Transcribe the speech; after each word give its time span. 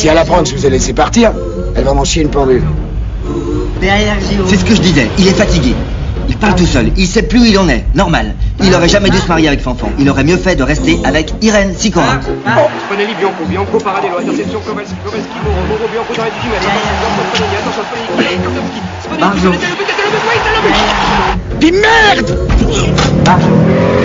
Si 0.00 0.08
elle 0.08 0.18
apprend 0.18 0.42
que 0.42 0.48
je 0.50 0.56
vous 0.56 0.66
ai 0.66 0.70
laissé 0.70 0.92
partir, 0.92 1.32
elle 1.74 1.84
va 1.84 1.94
m'en 1.94 2.04
chier 2.04 2.22
une 2.22 2.30
pendule. 2.30 2.62
C'est 3.80 4.56
ce 4.56 4.64
que 4.64 4.74
je 4.74 4.80
disais, 4.80 5.08
il 5.18 5.28
est 5.28 5.34
fatigué. 5.34 5.74
Il 6.28 6.36
parle 6.36 6.54
tout 6.54 6.66
seul, 6.66 6.90
il 6.96 7.06
sait 7.06 7.22
plus 7.22 7.40
où 7.40 7.44
il 7.44 7.58
en 7.58 7.68
est, 7.68 7.84
normal. 7.94 8.34
Il 8.62 8.74
aurait 8.74 8.88
jamais 8.88 9.10
dû 9.10 9.18
se 9.18 9.28
marier 9.28 9.48
avec 9.48 9.60
Fanfan. 9.60 9.90
Il 9.98 10.08
aurait 10.08 10.24
mieux 10.24 10.36
fait 10.36 10.56
de 10.56 10.62
rester 10.62 10.98
avec 11.04 11.34
Irène 11.42 11.74
Sicora. 11.76 12.20
Spinelli, 12.22 13.14
Bianco, 13.14 13.44
Bianco, 13.46 13.78
Paradelo, 13.78 14.18
interception, 14.18 14.60
Kowalski, 14.60 14.94
Kowalski, 15.04 15.40
Moro, 15.44 15.66
Moro, 15.68 15.88
Bianco 15.92 16.14
dans 16.14 16.24
les 16.24 16.30
18 16.30 16.48
mètres. 16.48 16.68
Attention, 17.02 17.34
Spinelli, 17.34 17.56
attention, 17.56 17.84
Spinelli, 19.02 19.20
Barjo. 19.20 19.52
Spinelli, 19.52 19.70
le 19.70 19.76
but, 19.76 19.88
le 19.88 20.00
but, 20.64 20.74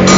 le 0.04 0.09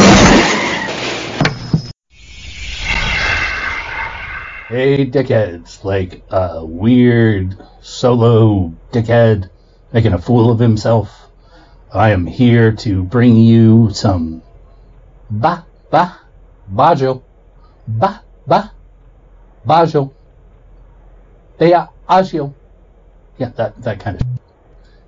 Hey, 4.72 5.06
dickheads, 5.06 5.84
like 5.84 6.24
a 6.30 6.66
weird 6.66 7.58
solo 7.82 8.74
dickhead 8.94 9.50
making 9.92 10.14
a 10.14 10.18
fool 10.18 10.50
of 10.50 10.60
himself. 10.60 11.28
I 11.94 12.12
am 12.12 12.26
here 12.26 12.72
to 12.88 13.04
bring 13.04 13.36
you 13.36 13.90
some 13.92 14.42
ba 15.30 15.66
ba 15.90 16.22
bajo 16.74 17.22
ba 17.86 18.24
ba 18.48 18.72
bajo 19.68 20.14
bea 21.60 21.88
agio. 22.08 22.56
Yeah, 23.40 23.50
that 23.58 23.76
that 23.84 24.00
kind 24.00 24.22
of. 24.22 24.28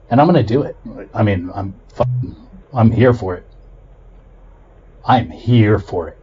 And 0.09 0.19
I'm 0.19 0.27
gonna 0.27 0.43
do 0.43 0.63
it. 0.63 0.75
I 1.13 1.23
mean, 1.23 1.49
I'm 1.55 1.73
fucking, 1.93 2.35
I'm 2.73 2.91
here 2.91 3.13
for 3.13 3.35
it. 3.35 3.47
I'm 5.05 5.29
here 5.29 5.79
for 5.79 6.09
it. 6.09 6.22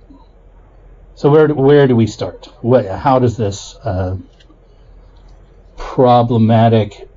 So 1.20 1.28
where 1.28 1.48
do- 1.48 1.54
where 1.54 1.86
do 1.86 1.94
we 1.94 2.06
start? 2.06 2.48
What 2.62 2.86
how 2.86 3.18
does 3.18 3.36
this 3.36 3.76
uh, 3.84 4.16
problematic 5.76 7.10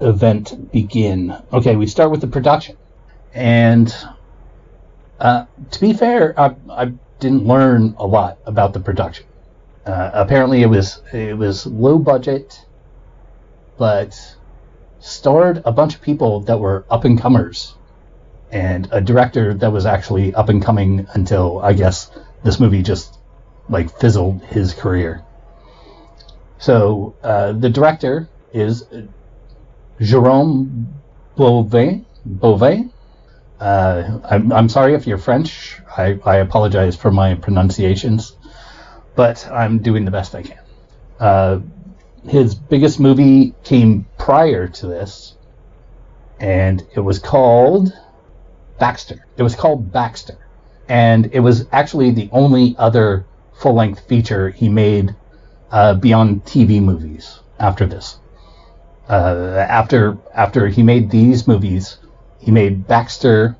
event 0.00 0.72
begin? 0.72 1.36
Okay, 1.52 1.76
we 1.76 1.86
start 1.86 2.10
with 2.10 2.22
the 2.22 2.28
production, 2.28 2.78
and 3.34 3.94
uh, 5.20 5.44
to 5.70 5.80
be 5.82 5.92
fair, 5.92 6.32
I, 6.40 6.54
I 6.70 6.92
didn't 7.20 7.46
learn 7.46 7.94
a 7.98 8.06
lot 8.06 8.38
about 8.46 8.72
the 8.72 8.80
production. 8.80 9.26
Uh, 9.84 10.12
apparently, 10.14 10.62
it 10.62 10.70
was 10.70 11.02
it 11.12 11.36
was 11.36 11.66
low 11.66 11.98
budget, 11.98 12.64
but 13.76 14.18
starred 15.00 15.60
a 15.66 15.72
bunch 15.72 15.94
of 15.94 16.00
people 16.00 16.40
that 16.48 16.58
were 16.58 16.86
up 16.88 17.04
and 17.04 17.20
comers, 17.20 17.74
and 18.50 18.88
a 18.92 19.02
director 19.02 19.52
that 19.52 19.72
was 19.72 19.84
actually 19.84 20.34
up 20.34 20.48
and 20.48 20.64
coming 20.64 21.06
until 21.12 21.58
I 21.58 21.74
guess 21.74 22.10
this 22.42 22.58
movie 22.58 22.82
just 22.82 23.15
like 23.68 23.98
fizzled 23.98 24.42
his 24.44 24.74
career. 24.74 25.22
So 26.58 27.14
uh, 27.22 27.52
the 27.52 27.68
director 27.68 28.28
is 28.52 28.84
Jerome 30.00 30.88
Beauvais. 31.36 32.04
Beauvais. 32.24 32.88
Uh, 33.60 34.18
I'm, 34.24 34.52
I'm 34.52 34.68
sorry 34.68 34.94
if 34.94 35.06
you're 35.06 35.18
French. 35.18 35.80
I, 35.96 36.18
I 36.24 36.36
apologize 36.36 36.96
for 36.96 37.10
my 37.10 37.34
pronunciations, 37.34 38.36
but 39.14 39.46
I'm 39.50 39.78
doing 39.78 40.04
the 40.04 40.10
best 40.10 40.34
I 40.34 40.42
can. 40.42 40.58
Uh, 41.18 41.60
his 42.28 42.54
biggest 42.54 43.00
movie 43.00 43.54
came 43.64 44.06
prior 44.18 44.68
to 44.68 44.86
this, 44.86 45.36
and 46.40 46.86
it 46.94 47.00
was 47.00 47.18
called 47.18 47.92
Baxter. 48.78 49.24
It 49.36 49.42
was 49.42 49.54
called 49.54 49.92
Baxter, 49.92 50.36
and 50.88 51.30
it 51.32 51.40
was 51.40 51.66
actually 51.72 52.10
the 52.10 52.28
only 52.32 52.74
other 52.78 53.24
full-length 53.58 54.00
feature 54.08 54.50
he 54.50 54.68
made 54.68 55.14
uh, 55.70 55.94
beyond 55.94 56.44
TV 56.44 56.80
movies 56.82 57.40
after 57.58 57.86
this. 57.86 58.18
Uh, 59.08 59.64
after 59.68 60.18
after 60.34 60.66
he 60.66 60.82
made 60.82 61.10
these 61.10 61.46
movies, 61.46 61.98
he 62.40 62.50
made 62.50 62.86
Baxter, 62.86 63.56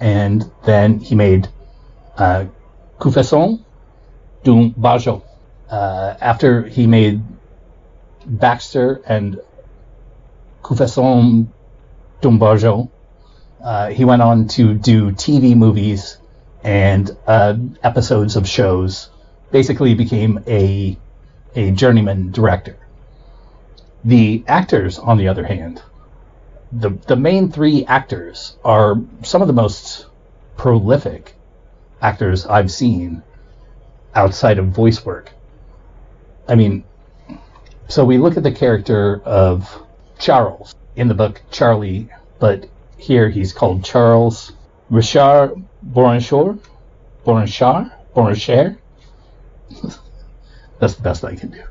and 0.00 0.50
then 0.64 0.98
he 0.98 1.14
made 1.14 1.48
uh, 2.16 2.44
Confession 2.98 3.64
d'un 4.42 4.74
Barjo. 4.74 5.22
Uh, 5.70 6.14
after 6.20 6.62
he 6.62 6.86
made 6.86 7.22
Baxter 8.26 9.00
and 9.06 9.40
Confession 10.62 11.52
d'un 12.20 12.38
Barjo, 12.38 12.88
uh, 13.62 13.90
he 13.90 14.04
went 14.04 14.22
on 14.22 14.48
to 14.48 14.74
do 14.74 15.12
TV 15.12 15.56
movies 15.56 16.18
and 16.64 17.16
uh, 17.26 17.54
episodes 17.82 18.36
of 18.36 18.48
shows. 18.48 19.10
Basically, 19.50 19.94
became 19.94 20.42
a 20.46 20.98
a 21.54 21.70
journeyman 21.70 22.30
director. 22.30 22.76
The 24.04 24.44
actors, 24.46 24.98
on 24.98 25.18
the 25.18 25.28
other 25.28 25.44
hand, 25.44 25.82
the 26.72 26.90
the 27.06 27.16
main 27.16 27.50
three 27.50 27.84
actors 27.86 28.56
are 28.64 28.96
some 29.22 29.42
of 29.42 29.48
the 29.48 29.54
most 29.54 30.06
prolific 30.56 31.34
actors 32.00 32.46
I've 32.46 32.70
seen 32.70 33.22
outside 34.14 34.58
of 34.58 34.66
voice 34.68 35.04
work. 35.04 35.32
I 36.46 36.54
mean, 36.54 36.84
so 37.88 38.04
we 38.04 38.18
look 38.18 38.36
at 38.36 38.42
the 38.42 38.52
character 38.52 39.20
of 39.24 39.82
Charles 40.18 40.74
in 40.96 41.08
the 41.08 41.14
book 41.14 41.40
Charlie, 41.50 42.08
but 42.38 42.66
here 42.96 43.28
he's 43.28 43.52
called 43.52 43.84
Charles 43.84 44.52
Richard 44.90 45.54
Borenchor, 45.82 46.58
Borenchar, 47.24 47.92
Borencher. 48.14 48.76
That's 50.78 50.94
the 50.94 51.02
best 51.02 51.24
I 51.24 51.34
can 51.34 51.50
do. 51.50 51.62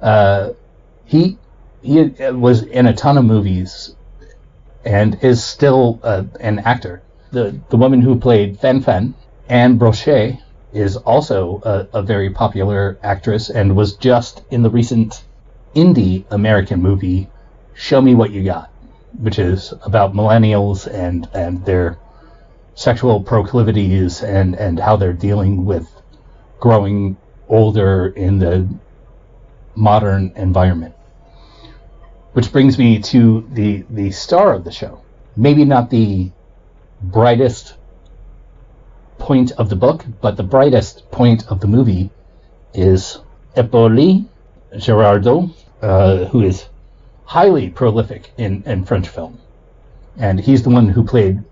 Uh, 0.00 0.52
he 1.04 1.38
he 1.82 2.02
was 2.30 2.62
in 2.62 2.86
a 2.86 2.94
ton 2.94 3.18
of 3.18 3.24
movies 3.24 3.94
and 4.84 5.18
is 5.22 5.42
still 5.44 6.00
uh, 6.02 6.24
an 6.40 6.60
actor. 6.60 7.02
The 7.30 7.58
the 7.68 7.76
woman 7.76 8.00
who 8.00 8.18
played 8.18 8.58
Fen 8.58 8.80
Fen, 8.80 9.14
Anne 9.48 9.78
Brochet, 9.78 10.40
is 10.72 10.96
also 10.96 11.60
a, 11.64 11.98
a 11.98 12.02
very 12.02 12.30
popular 12.30 12.98
actress 13.02 13.50
and 13.50 13.76
was 13.76 13.94
just 13.96 14.42
in 14.50 14.62
the 14.62 14.70
recent 14.70 15.24
indie 15.74 16.24
American 16.30 16.82
movie 16.82 17.28
Show 17.74 18.00
Me 18.00 18.14
What 18.14 18.32
You 18.32 18.42
Got, 18.44 18.70
which 19.18 19.38
is 19.38 19.72
about 19.82 20.14
millennials 20.14 20.92
and 20.92 21.28
and 21.32 21.64
their 21.64 21.98
sexual 22.74 23.20
proclivities 23.22 24.22
and 24.22 24.54
and 24.56 24.78
how 24.78 24.96
they're 24.96 25.12
dealing 25.12 25.64
with 25.64 25.86
growing 26.60 27.16
older 27.48 28.08
in 28.08 28.38
the 28.38 28.68
modern 29.74 30.32
environment. 30.36 30.94
Which 32.32 32.52
brings 32.52 32.78
me 32.78 33.00
to 33.00 33.48
the 33.52 33.84
the 33.90 34.10
star 34.10 34.52
of 34.54 34.64
the 34.64 34.72
show. 34.72 35.00
Maybe 35.36 35.64
not 35.64 35.90
the 35.90 36.30
brightest 37.02 37.74
point 39.18 39.52
of 39.52 39.68
the 39.68 39.76
book, 39.76 40.04
but 40.20 40.36
the 40.36 40.42
brightest 40.42 41.10
point 41.10 41.46
of 41.48 41.60
the 41.60 41.66
movie 41.66 42.10
is 42.74 43.18
Hippolyte 43.54 44.24
Girardot, 44.74 45.50
uh, 45.82 46.24
who 46.26 46.42
is 46.42 46.66
highly 47.24 47.68
prolific 47.70 48.32
in, 48.36 48.62
in 48.64 48.84
French 48.84 49.08
film. 49.08 49.38
And 50.16 50.40
he's 50.40 50.62
the 50.62 50.70
one 50.70 50.88
who 50.88 51.04
played 51.04 51.42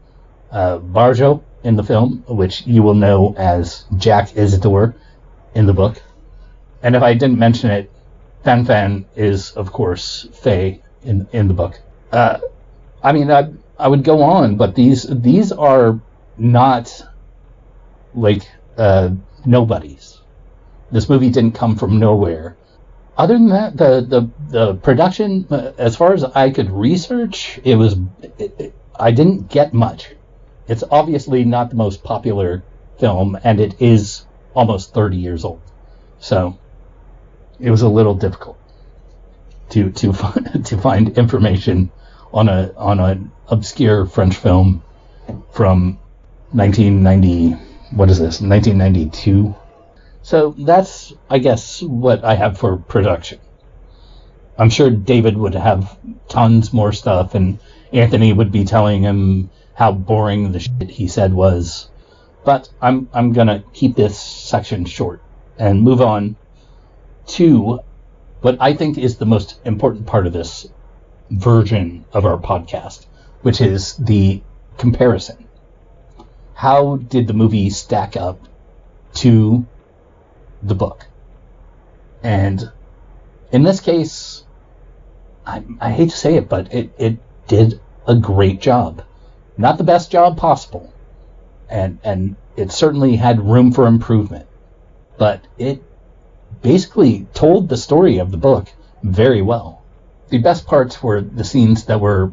uh, 0.51 0.79
Barjo 0.79 1.43
in 1.65 1.77
the 1.77 1.83
film, 1.83 2.25
which 2.29 2.67
you 2.67 2.83
will 2.83 2.95
know 2.95 3.35
as 3.37 3.85
Jack 3.97 4.37
Isidore 4.37 4.95
in 5.57 5.65
the 5.67 5.73
book. 5.73 6.03
And 6.83 6.95
if 6.95 7.03
I 7.03 7.15
didn't 7.15 7.39
mention 7.39 7.71
it, 7.71 7.91
Fan 8.45 8.65
Fan 8.67 9.07
is, 9.17 9.53
of 9.53 9.73
course, 9.73 10.29
Faye 10.35 10.83
in, 11.03 11.27
in 11.33 11.49
the 11.49 11.55
book. 11.55 11.81
Uh, 12.13 12.39
I 13.03 13.13
mean, 13.13 13.31
I, 13.31 13.51
I 13.79 13.89
would 13.89 14.05
go 14.05 14.23
on, 14.23 14.57
but 14.57 14.75
these 14.75 15.07
these 15.09 15.51
are 15.53 15.99
not 16.37 17.03
like 18.15 18.49
uh, 18.77 19.11
nobodies. 19.45 20.21
This 20.93 21.09
movie 21.09 21.31
didn't 21.31 21.55
come 21.55 21.77
from 21.77 21.99
nowhere. 21.99 22.57
Other 23.17 23.35
than 23.35 23.49
that, 23.49 23.77
the 23.77 24.03
the, 24.03 24.29
the 24.51 24.75
production, 24.75 25.47
uh, 25.51 25.73
as 25.79 25.97
far 25.97 26.13
as 26.13 26.23
I 26.23 26.51
could 26.51 26.71
research, 26.71 27.59
it 27.65 27.77
was 27.77 27.97
it, 28.39 28.55
it, 28.59 28.75
I 29.01 29.11
didn't 29.11 29.49
get 29.49 29.73
much. 29.73 30.15
It's 30.69 30.85
obviously 30.91 31.45
not 31.45 31.71
the 31.71 31.77
most 31.77 32.05
popular 32.05 32.63
film, 32.99 33.39
and 33.43 33.59
it 33.61 33.81
is 33.81 34.26
almost 34.57 34.95
30 34.95 35.19
years 35.19 35.45
old. 35.45 35.61
So 36.19 36.59
it 37.61 37.71
was 37.71 37.83
a 37.83 37.89
little 37.89 38.15
difficult 38.15 38.59
to 39.71 39.91
to 39.91 40.13
find, 40.23 40.67
to 40.67 40.79
find 40.79 41.17
information 41.17 41.93
on 42.33 42.49
a 42.49 42.73
on 42.77 42.99
an 42.99 43.31
obscure 43.49 44.07
French 44.07 44.37
film 44.37 44.83
from 45.53 45.99
1990. 46.53 47.53
What 47.95 48.11
is 48.11 48.19
this? 48.19 48.41
1992. 48.41 49.55
So 50.23 50.55
that's 50.59 51.13
I 51.31 51.39
guess 51.39 51.83
what 51.83 52.25
I 52.25 52.35
have 52.35 52.59
for 52.59 52.79
production. 52.79 53.39
I'm 54.59 54.71
sure 54.71 54.91
David 54.91 55.37
would 55.37 55.55
have 55.55 55.99
tons 56.29 56.73
more 56.73 56.93
stuff, 56.93 57.35
and 57.35 57.59
Anthony 57.93 58.33
would 58.33 58.51
be 58.51 58.65
telling 58.65 59.03
him 59.03 59.51
how 59.75 59.93
boring 59.93 60.53
the 60.53 60.61
shit 60.61 60.89
he 60.89 61.09
said 61.09 61.35
was. 61.35 61.91
But 62.47 62.71
I'm 62.81 63.09
I'm 63.13 63.33
gonna 63.33 63.65
keep 63.73 63.97
this 63.97 64.17
section 64.17 64.85
short 64.85 65.21
and 65.59 65.83
move 65.83 66.01
on 66.01 66.37
to 67.39 67.81
what 68.41 68.57
I 68.61 68.73
think 68.73 68.99
is 68.99 69.17
the 69.17 69.27
most 69.27 69.59
important 69.65 70.07
part 70.07 70.29
of 70.29 70.33
this 70.33 70.69
version 71.29 72.05
of 72.13 72.25
our 72.25 72.39
podcast, 72.39 73.07
which 73.43 73.61
is 73.61 73.97
the 73.97 74.43
comparison. 74.79 75.49
How 76.55 76.99
did 76.99 77.27
the 77.27 77.35
movie 77.35 77.69
stack 77.69 78.17
up 78.17 78.39
to 79.15 79.67
the 80.63 80.77
book? 80.77 81.05
And 82.23 82.71
in 83.51 83.65
this 83.65 83.81
case, 83.81 84.45
I, 85.45 85.65
I 85.81 85.91
hate 85.91 86.11
to 86.11 86.17
say 86.17 86.37
it, 86.37 86.49
but 86.49 86.73
it, 86.73 86.91
it 86.97 87.19
did 87.49 87.81
a 88.07 88.15
great 88.15 88.61
job. 88.61 89.03
Not 89.59 89.79
the 89.79 89.85
best 89.85 90.13
job 90.13 90.37
possible. 90.37 90.93
And, 91.69 91.99
and 92.05 92.37
it 92.57 92.73
certainly 92.73 93.17
had 93.17 93.41
room 93.41 93.73
for 93.73 93.87
improvement. 93.87 94.47
But 95.19 95.47
it 95.59 95.83
basically 96.63 97.27
told 97.35 97.69
the 97.69 97.77
story 97.77 98.19
of 98.19 98.31
the 98.31 98.37
book 98.37 98.69
very 99.03 99.43
well. 99.43 99.83
The 100.29 100.39
best 100.39 100.67
parts 100.67 101.03
were 101.03 101.21
the 101.21 101.45
scenes 101.45 101.85
that 101.85 102.01
were 102.01 102.33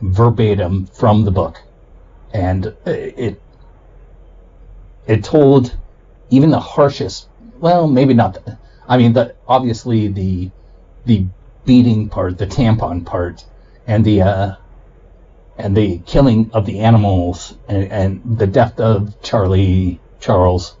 verbatim 0.00 0.86
from 0.86 1.24
the 1.24 1.30
book. 1.30 1.62
And 2.32 2.74
it 2.86 3.40
it 5.06 5.24
told 5.24 5.74
even 6.30 6.50
the 6.50 6.60
harshest 6.60 7.28
well, 7.58 7.86
maybe 7.86 8.14
not 8.14 8.34
the, 8.34 8.58
I 8.88 8.96
mean 8.96 9.12
the 9.12 9.34
obviously 9.46 10.08
the 10.08 10.50
the 11.04 11.26
beating 11.64 12.08
part, 12.08 12.38
the 12.38 12.46
tampon 12.46 13.04
part, 13.04 13.44
and 13.86 14.04
the 14.04 14.22
uh, 14.22 14.54
and 15.60 15.76
the 15.76 15.98
killing 15.98 16.50
of 16.52 16.66
the 16.66 16.80
animals 16.80 17.56
and, 17.68 17.92
and 17.92 18.38
the 18.38 18.46
death 18.46 18.80
of 18.80 19.20
Charlie 19.22 20.00
Charles 20.20 20.76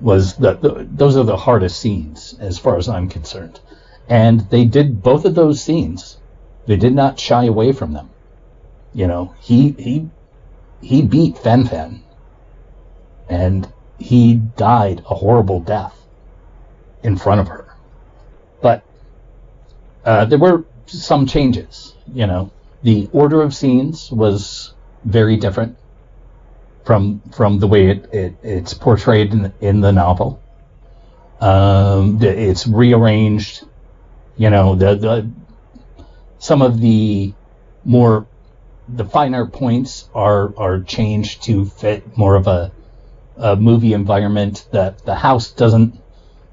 was 0.00 0.36
the, 0.36 0.54
the, 0.54 0.86
those 0.90 1.16
are 1.16 1.24
the 1.24 1.36
hardest 1.36 1.80
scenes 1.80 2.36
as 2.40 2.58
far 2.58 2.76
as 2.76 2.88
I'm 2.88 3.08
concerned. 3.08 3.60
And 4.08 4.40
they 4.50 4.64
did 4.64 5.02
both 5.02 5.24
of 5.24 5.34
those 5.34 5.62
scenes. 5.62 6.18
They 6.66 6.76
did 6.76 6.94
not 6.94 7.18
shy 7.18 7.44
away 7.44 7.72
from 7.72 7.92
them. 7.92 8.10
You 8.92 9.06
know, 9.06 9.34
he 9.40 9.70
he 9.78 10.10
he 10.82 11.02
beat 11.02 11.38
Fen 11.38 11.64
Fen, 11.64 12.02
and 13.28 13.72
he 13.98 14.34
died 14.34 15.02
a 15.08 15.14
horrible 15.14 15.60
death 15.60 15.98
in 17.02 17.16
front 17.16 17.40
of 17.40 17.48
her. 17.48 17.74
But 18.60 18.82
uh, 20.04 20.26
there 20.26 20.38
were 20.38 20.64
some 20.86 21.26
changes. 21.26 21.94
You 22.12 22.26
know, 22.26 22.50
the 22.82 23.08
order 23.12 23.42
of 23.42 23.54
scenes 23.54 24.10
was 24.10 24.74
very 25.04 25.36
different 25.36 25.76
from 26.84 27.20
from 27.32 27.58
the 27.58 27.66
way 27.66 27.90
it, 27.90 28.08
it 28.12 28.34
it's 28.42 28.74
portrayed 28.74 29.32
in 29.32 29.42
the, 29.42 29.52
in 29.60 29.80
the 29.80 29.92
novel. 29.92 30.40
Um, 31.40 32.18
it's 32.22 32.66
rearranged. 32.66 33.64
You 34.36 34.50
know, 34.50 34.74
the 34.74 34.94
the 34.94 35.30
some 36.38 36.62
of 36.62 36.80
the 36.80 37.32
more 37.84 38.26
the 38.88 39.04
finer 39.04 39.46
points 39.46 40.08
are 40.14 40.52
are 40.56 40.80
changed 40.80 41.44
to 41.44 41.64
fit 41.64 42.16
more 42.16 42.34
of 42.34 42.46
a, 42.46 42.72
a 43.36 43.56
movie 43.56 43.92
environment. 43.92 44.66
That 44.72 45.04
the 45.04 45.14
house 45.14 45.50
doesn't. 45.52 46.00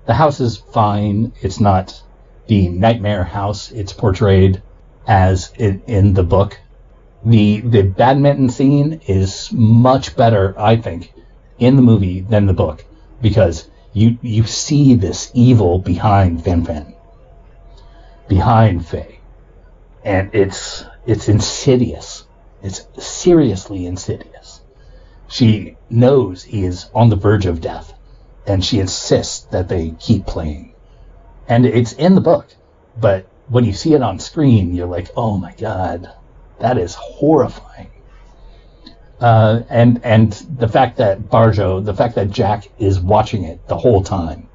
The 0.06 0.14
house 0.14 0.40
is 0.40 0.58
fine. 0.58 1.34
It's 1.42 1.60
not 1.60 2.02
the 2.48 2.68
nightmare 2.68 3.24
house 3.24 3.72
it's 3.72 3.94
portrayed 3.94 4.62
as 5.08 5.52
in, 5.58 5.82
in 5.88 6.14
the 6.14 6.24
book 6.24 6.60
the 7.24 7.60
the 7.62 7.84
badminton 7.84 8.50
scene 8.50 9.02
is 9.08 9.52
much 9.52 10.16
better, 10.16 10.56
I 10.58 10.78
think, 10.78 11.14
in 11.58 11.76
the 11.76 11.82
movie 11.82 12.22
than 12.22 12.46
the 12.46 12.54
book 12.54 12.86
because 13.22 13.70
you 13.94 14.18
you 14.22 14.44
see 14.44 14.96
this 14.96 15.32
evil 15.34 15.80
behind 15.80 16.44
Fen 16.44 16.64
Fen, 16.64 16.96
behind 18.28 18.86
Faye, 18.86 19.20
and 20.04 20.34
it's 20.34 20.86
it's 21.06 21.28
insidious. 21.28 22.26
It's 22.62 22.88
seriously 22.98 23.86
insidious. 23.86 24.62
She 25.28 25.78
knows 25.90 26.44
he 26.44 26.64
is 26.64 26.90
on 26.94 27.10
the 27.10 27.16
verge 27.16 27.46
of 27.46 27.62
death, 27.62 27.94
and 28.48 28.64
she 28.64 28.80
insists 28.80 29.42
that 29.52 29.68
they 29.68 29.92
keep 29.92 30.26
playing. 30.26 30.74
And 31.48 31.66
it's 31.66 31.94
in 31.94 32.16
the 32.16 32.22
book, 32.22 32.48
but 33.00 33.28
when 33.50 33.66
you 33.66 33.74
see 33.74 33.94
it 33.94 34.02
on 34.02 34.20
screen, 34.20 34.74
you're 34.74 34.88
like, 34.88 35.10
oh 35.18 35.38
my 35.38 35.54
god, 35.54 36.12
that 36.60 36.78
is 36.78 36.96
horrifying. 36.96 37.92
Uh, 39.20 39.64
and 39.70 40.00
and 40.06 40.32
the 40.58 40.68
fact 40.68 40.98
that 40.98 41.20
Barjo, 41.20 41.84
the 41.84 41.94
fact 41.94 42.16
that 42.16 42.32
Jack 42.32 42.70
is 42.80 43.00
watching 43.00 43.44
it 43.44 43.68
the 43.68 43.78
whole 43.78 44.02
time. 44.02 44.48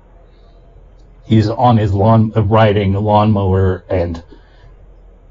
He's 1.26 1.49
on 1.49 1.76
his 1.76 1.93
lawn, 1.93 2.32
uh, 2.37 2.43
riding 2.43 2.93
lawnmower, 2.94 3.85
and 3.88 4.23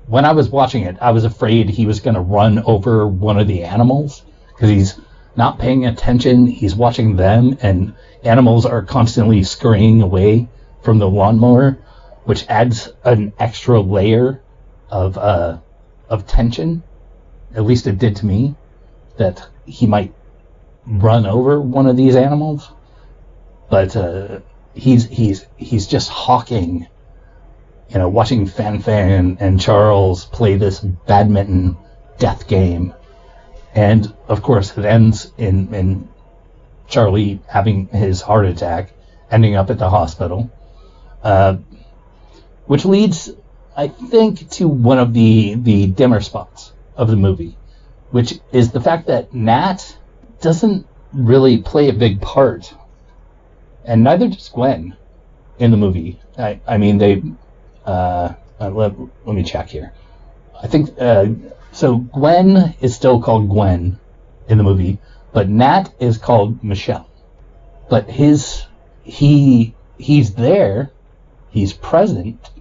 when 0.07 0.25
I 0.25 0.33
was 0.33 0.49
watching 0.49 0.83
it, 0.83 0.97
I 1.01 1.11
was 1.11 1.23
afraid 1.23 1.69
he 1.69 1.85
was 1.85 1.99
going 1.99 2.15
to 2.15 2.21
run 2.21 2.59
over 2.65 3.07
one 3.07 3.39
of 3.39 3.47
the 3.47 3.63
animals 3.63 4.23
because 4.49 4.69
he's 4.69 4.99
not 5.35 5.57
paying 5.57 5.85
attention. 5.85 6.45
He's 6.45 6.75
watching 6.75 7.15
them, 7.15 7.57
and 7.61 7.93
animals 8.23 8.65
are 8.65 8.83
constantly 8.83 9.43
scurrying 9.43 10.01
away 10.01 10.47
from 10.83 10.99
the 10.99 11.09
lawnmower, 11.09 11.77
which 12.25 12.47
adds 12.47 12.89
an 13.03 13.33
extra 13.39 13.79
layer 13.79 14.41
of 14.89 15.17
uh, 15.17 15.59
of 16.09 16.27
tension. 16.27 16.83
At 17.55 17.63
least 17.63 17.87
it 17.87 17.97
did 17.97 18.15
to 18.17 18.25
me 18.25 18.55
that 19.17 19.47
he 19.65 19.85
might 19.85 20.13
run 20.85 21.25
over 21.25 21.61
one 21.61 21.87
of 21.87 21.97
these 21.97 22.15
animals. 22.15 22.69
But 23.69 23.95
uh, 23.95 24.39
he's 24.73 25.05
he's 25.07 25.45
he's 25.57 25.87
just 25.87 26.09
hawking, 26.09 26.87
you 27.89 27.97
know, 27.97 28.09
watching 28.09 28.45
Fen 28.45 28.79
Fen 28.81 29.37
and 29.39 29.59
Charles 29.59 30.25
play 30.25 30.57
this 30.57 30.79
badminton 30.79 31.77
death 32.17 32.47
game, 32.47 32.93
and 33.73 34.13
of 34.27 34.41
course 34.41 34.77
it 34.77 34.85
ends 34.85 35.31
in 35.37 35.73
in 35.73 36.09
Charlie 36.87 37.41
having 37.47 37.87
his 37.87 38.21
heart 38.21 38.45
attack, 38.45 38.91
ending 39.31 39.55
up 39.55 39.69
at 39.69 39.79
the 39.79 39.89
hospital, 39.89 40.51
uh, 41.23 41.57
which 42.65 42.85
leads 42.85 43.31
I 43.75 43.87
think, 43.87 44.49
to 44.51 44.67
one 44.67 44.99
of 44.99 45.13
the 45.13 45.55
the 45.55 45.87
dimmer 45.87 46.21
spots 46.21 46.73
of 46.95 47.09
the 47.09 47.15
movie, 47.15 47.57
which 48.11 48.39
is 48.51 48.71
the 48.71 48.81
fact 48.81 49.07
that 49.07 49.33
Nat 49.33 49.97
doesn't 50.41 50.85
really 51.11 51.57
play 51.57 51.89
a 51.89 51.93
big 51.93 52.21
part, 52.21 52.73
and 53.83 54.03
neither 54.03 54.27
does 54.27 54.49
Gwen 54.49 54.95
in 55.57 55.71
the 55.71 55.77
movie. 55.77 56.19
I, 56.37 56.59
I 56.67 56.77
mean, 56.77 56.97
they. 56.97 57.23
Uh, 57.85 58.33
uh, 58.59 58.69
let, 58.69 58.93
let 59.25 59.35
me 59.35 59.43
check 59.43 59.69
here. 59.69 59.91
I 60.61 60.67
think 60.67 60.91
uh, 60.99 61.27
so. 61.71 61.97
Gwen 61.97 62.75
is 62.79 62.95
still 62.95 63.21
called 63.21 63.49
Gwen 63.49 63.99
in 64.47 64.57
the 64.59 64.63
movie, 64.63 64.99
but 65.31 65.49
Nat 65.49 65.91
is 65.99 66.19
called 66.19 66.63
Michelle. 66.63 67.09
But 67.89 68.07
his 68.07 68.65
he 69.03 69.73
he's 69.97 70.35
there, 70.35 70.91
he's 71.49 71.73
present, 71.73 72.51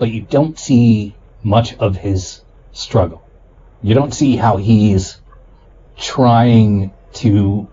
but 0.00 0.10
you 0.10 0.22
don't 0.22 0.58
see 0.58 1.14
much 1.42 1.76
of 1.76 1.94
his 1.94 2.40
struggle. 2.72 3.22
You 3.82 3.94
don't 3.94 4.14
see 4.14 4.34
how 4.34 4.56
he's 4.56 5.20
trying 5.98 6.92
to 7.12 7.68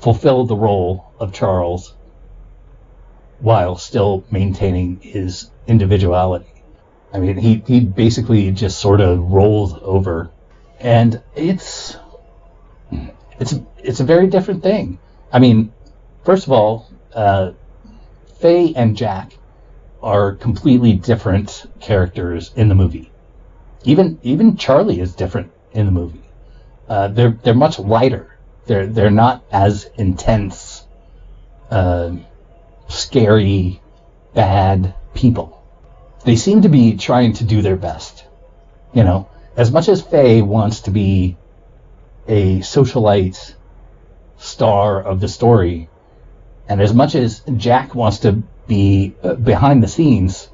fulfill 0.00 0.46
the 0.46 0.56
role 0.56 1.12
of 1.20 1.32
Charles 1.32 1.94
while 3.38 3.76
still 3.76 4.24
maintaining 4.32 4.98
his 5.00 5.48
individuality. 5.68 6.52
I 7.12 7.20
mean, 7.20 7.36
he, 7.36 7.62
he 7.64 7.80
basically 7.80 8.50
just 8.50 8.80
sort 8.80 9.00
of 9.00 9.30
rolls 9.30 9.72
over, 9.80 10.30
and 10.80 11.22
it's 11.36 11.96
it's 13.38 13.54
it's 13.78 14.00
a 14.00 14.04
very 14.04 14.26
different 14.26 14.64
thing. 14.64 14.98
I 15.32 15.38
mean, 15.38 15.72
first 16.24 16.46
of 16.46 16.52
all, 16.52 16.90
uh, 17.14 17.52
Faye 18.40 18.72
and 18.74 18.96
Jack 18.96 19.34
are 20.02 20.34
completely 20.34 20.94
different 20.94 21.66
characters 21.80 22.52
in 22.56 22.68
the 22.68 22.74
movie. 22.74 23.10
Even 23.84 24.18
even 24.22 24.56
Charlie 24.56 25.00
is 25.00 25.14
different 25.14 25.52
in 25.72 25.86
the 25.86 25.92
movie. 25.92 26.22
Uh, 26.88 27.08
they're 27.08 27.38
they're 27.42 27.54
much 27.54 27.78
lighter. 27.78 28.36
They're 28.66 28.86
they're 28.86 29.10
not 29.10 29.44
as 29.50 29.88
intense, 29.96 30.84
uh, 31.70 32.12
scary, 32.88 33.80
bad 34.34 34.94
people. 35.14 35.62
They 36.24 36.36
seem 36.36 36.62
to 36.62 36.68
be 36.68 36.96
trying 36.96 37.34
to 37.34 37.44
do 37.44 37.62
their 37.62 37.76
best. 37.76 38.24
You 38.92 39.04
know, 39.04 39.28
as 39.56 39.70
much 39.70 39.88
as 39.88 40.02
Faye 40.02 40.42
wants 40.42 40.80
to 40.80 40.90
be 40.90 41.36
a 42.26 42.60
socialite 42.60 43.54
star 44.38 45.02
of 45.02 45.20
the 45.20 45.28
story, 45.28 45.88
and 46.68 46.80
as 46.80 46.94
much 46.94 47.14
as 47.14 47.40
Jack 47.56 47.94
wants 47.94 48.18
to 48.20 48.42
be 48.70 49.14
uh, 49.22 49.34
behind 49.34 49.82
the 49.82 49.88
scenes. 49.88 50.48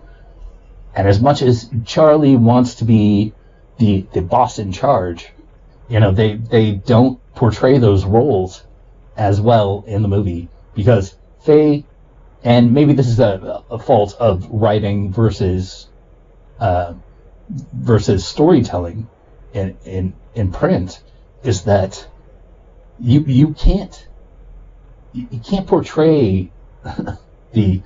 And 0.96 1.06
as 1.06 1.20
much 1.20 1.42
as 1.42 1.70
Charlie 1.85 2.37
wants 2.37 2.76
to 2.76 2.85
be 2.85 3.35
the 3.78 4.06
the 4.12 4.23
boss 4.23 4.58
in 4.58 4.73
charge, 4.73 5.28
you 5.88 6.00
know, 6.00 6.11
they 6.11 6.35
they 6.35 6.73
don't 6.73 7.20
portray 7.35 7.78
those 7.78 8.04
roles 8.04 8.64
as 9.16 9.40
well 9.40 9.85
in 9.87 10.02
the 10.02 10.08
movie 10.08 10.49
because 10.75 11.14
Faye, 11.40 11.85
and 12.42 12.73
maybe 12.73 12.94
this 12.94 13.06
is 13.06 13.20
a, 13.20 13.62
a 13.70 13.78
fault 13.78 14.16
of 14.18 14.49
writing 14.50 15.12
versus 15.12 15.88
uh, 16.58 16.94
versus 17.49 18.26
storytelling 18.26 19.08
in, 19.52 19.76
in 19.85 20.14
in 20.35 20.52
print, 20.52 21.02
is 21.44 21.64
that 21.64 22.08
you 22.99 23.20
you 23.20 23.52
can't 23.52 24.08
you, 25.12 25.28
you 25.30 25.40
can't 25.40 25.66
portray 25.66 26.50
the 27.52 27.82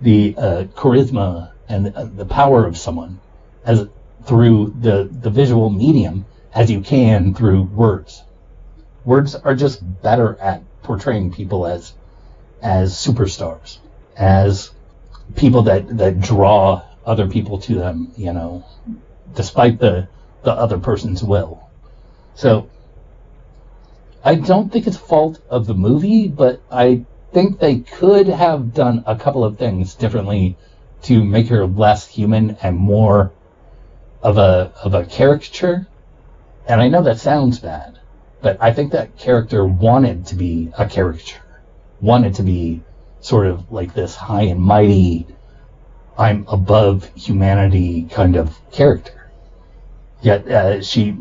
the 0.00 0.34
uh, 0.36 0.64
charisma 0.74 1.52
and 1.68 1.86
the, 1.86 2.04
the 2.16 2.24
power 2.24 2.66
of 2.66 2.76
someone 2.76 3.20
as 3.64 3.88
through 4.24 4.74
the 4.80 5.08
the 5.10 5.30
visual 5.30 5.70
medium 5.70 6.24
as 6.54 6.70
you 6.70 6.80
can 6.80 7.34
through 7.34 7.62
words. 7.62 8.22
Words 9.04 9.34
are 9.34 9.54
just 9.54 9.80
better 10.02 10.36
at 10.40 10.62
portraying 10.82 11.32
people 11.32 11.66
as 11.66 11.94
as 12.62 12.94
superstars, 12.94 13.78
as 14.16 14.70
people 15.36 15.62
that 15.62 15.96
that 15.98 16.20
draw 16.20 16.82
other 17.04 17.26
people 17.26 17.58
to 17.58 17.74
them, 17.74 18.12
you 18.16 18.32
know, 18.32 18.64
despite 19.34 19.78
the 19.78 20.08
the 20.42 20.52
other 20.52 20.78
person's 20.78 21.22
will. 21.22 21.68
So 22.34 22.68
I 24.24 24.34
don't 24.34 24.70
think 24.72 24.86
it's 24.86 24.96
fault 24.96 25.40
of 25.48 25.66
the 25.66 25.74
movie, 25.74 26.28
but 26.28 26.60
I 26.70 27.04
think 27.32 27.58
they 27.58 27.80
could 27.80 28.28
have 28.28 28.74
done 28.74 29.04
a 29.06 29.16
couple 29.16 29.44
of 29.44 29.58
things 29.58 29.94
differently 29.94 30.56
to 31.02 31.22
make 31.22 31.48
her 31.48 31.66
less 31.66 32.06
human 32.06 32.56
and 32.62 32.76
more 32.76 33.32
of 34.22 34.38
a 34.38 34.72
of 34.82 34.94
a 34.94 35.04
caricature. 35.04 35.86
And 36.66 36.80
I 36.80 36.88
know 36.88 37.02
that 37.02 37.18
sounds 37.18 37.58
bad, 37.58 37.98
but 38.42 38.58
I 38.60 38.72
think 38.72 38.92
that 38.92 39.16
character 39.16 39.64
wanted 39.64 40.26
to 40.26 40.34
be 40.34 40.70
a 40.76 40.86
caricature, 40.86 41.42
wanted 42.00 42.34
to 42.34 42.42
be 42.42 42.82
sort 43.20 43.46
of 43.46 43.70
like 43.72 43.94
this 43.94 44.14
high 44.14 44.42
and 44.42 44.60
mighty, 44.60 45.26
I'm 46.16 46.46
above 46.48 47.10
humanity 47.14 48.04
kind 48.10 48.36
of 48.36 48.56
character. 48.72 49.30
Yet 50.20 50.48
uh, 50.48 50.82
she 50.82 51.16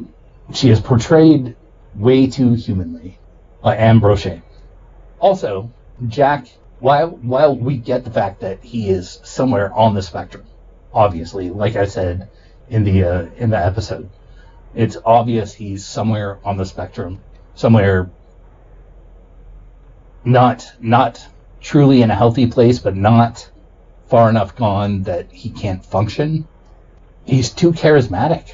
she 0.54 0.70
is 0.70 0.80
portrayed 0.80 1.56
way 1.96 2.28
too 2.28 2.54
humanly 2.54 3.20
by 3.62 3.76
Anne. 3.76 4.02
Also, 5.20 5.72
Jack, 6.06 6.48
while 6.80 7.10
while 7.10 7.56
we 7.56 7.78
get 7.78 8.04
the 8.04 8.12
fact 8.12 8.42
that 8.42 8.64
he 8.64 8.90
is 8.90 9.20
somewhere 9.24 9.74
on 9.74 9.96
the 9.96 10.04
spectrum, 10.04 10.46
obviously, 10.94 11.50
like 11.50 11.76
I 11.76 11.86
said 11.86 12.30
in 12.70 12.84
the 12.84 13.04
uh, 13.04 13.26
in 13.38 13.50
the 13.50 13.58
episode, 13.58 14.10
it's 14.76 14.98
obvious 15.04 15.54
he's 15.54 15.86
somewhere 15.86 16.38
on 16.44 16.58
the 16.58 16.66
spectrum, 16.66 17.20
somewhere 17.56 18.12
not 20.24 20.72
not 20.80 21.26
truly 21.62 22.04
in 22.04 22.12
a 22.12 22.16
healthy 22.16 22.46
place, 22.46 22.78
but 22.78 22.96
not 22.96 23.50
far 24.08 24.30
enough 24.30 24.56
gone 24.56 25.04
that 25.04 25.32
he 25.32 25.50
can't 25.50 25.84
function. 25.84 26.48
He's 27.26 27.50
too 27.50 27.72
charismatic. 27.72 28.54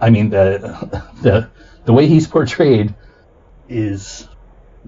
I 0.00 0.10
mean 0.10 0.30
the 0.30 1.12
the 1.22 1.48
the 1.84 1.92
way 1.92 2.08
he's 2.08 2.26
portrayed 2.26 2.92
is 3.68 4.26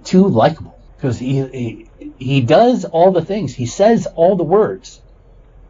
too 0.02 0.26
likable 0.26 0.79
because 1.00 1.18
he, 1.18 1.46
he 1.46 1.90
he 2.18 2.40
does 2.42 2.84
all 2.84 3.10
the 3.10 3.24
things. 3.24 3.54
He 3.54 3.64
says 3.64 4.06
all 4.06 4.36
the 4.36 4.44
words, 4.44 5.00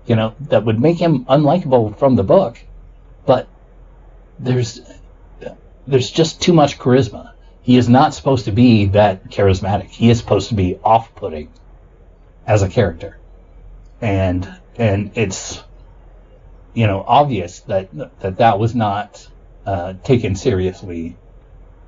you 0.04 0.16
know, 0.16 0.34
that 0.48 0.64
would 0.64 0.80
make 0.80 0.98
him 0.98 1.24
unlikable 1.26 1.96
from 1.96 2.16
the 2.16 2.24
book, 2.24 2.58
but 3.26 3.46
there's 4.40 4.80
there's 5.86 6.10
just 6.10 6.42
too 6.42 6.52
much 6.52 6.78
charisma. 6.78 7.32
He 7.62 7.76
is 7.76 7.88
not 7.88 8.12
supposed 8.12 8.46
to 8.46 8.52
be 8.52 8.86
that 8.86 9.30
charismatic. 9.30 9.90
He 9.90 10.10
is 10.10 10.18
supposed 10.18 10.48
to 10.48 10.54
be 10.56 10.78
off-putting 10.82 11.48
as 12.44 12.62
a 12.62 12.68
character, 12.68 13.16
and 14.00 14.52
and 14.76 15.12
it's 15.14 15.62
you 16.74 16.88
know 16.88 17.04
obvious 17.06 17.60
that 17.60 17.88
that 18.18 18.38
that 18.38 18.58
was 18.58 18.74
not 18.74 19.28
uh, 19.64 19.94
taken 20.02 20.34
seriously 20.34 21.16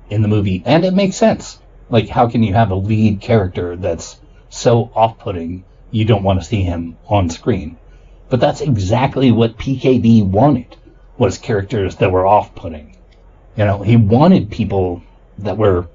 in 0.09 0.21
the 0.21 0.29
movie, 0.29 0.63
and 0.65 0.85
it 0.85 0.93
makes 0.93 1.17
sense. 1.17 1.59
Like, 1.93 2.09
how 2.09 2.27
can 2.27 2.41
you 2.41 2.55
have 2.55 2.71
a 2.71 2.75
lead 2.75 3.21
character 3.21 3.75
that's 3.75 4.19
so 4.49 4.89
off-putting 4.95 5.63
you 5.91 6.05
don't 6.05 6.23
want 6.23 6.41
to 6.41 6.45
see 6.45 6.63
him 6.63 6.97
on 7.07 7.29
screen? 7.29 7.77
But 8.29 8.39
that's 8.39 8.61
exactly 8.61 9.31
what 9.31 9.59
PKD 9.59 10.25
wanted 10.25 10.75
was 11.19 11.37
characters 11.37 11.97
that 11.97 12.11
were 12.11 12.25
off-putting. 12.25 12.97
You 13.55 13.65
know, 13.65 13.83
he 13.83 13.95
wanted 13.95 14.49
people 14.49 15.03
that 15.37 15.55
were 15.55 15.87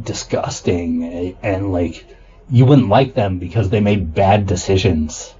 disgusting 0.00 1.36
and 1.42 1.72
like 1.72 2.06
you 2.48 2.64
wouldn't 2.64 2.88
like 2.88 3.14
them 3.14 3.40
because 3.40 3.68
they 3.68 3.80
made 3.80 4.14
bad 4.14 4.46
decisions. 4.46 5.34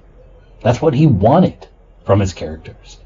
That's 0.59 0.81
what 0.81 0.93
he 0.93 1.07
wanted 1.07 1.65
from 2.03 2.19
his 2.19 2.33
characters. 2.33 2.99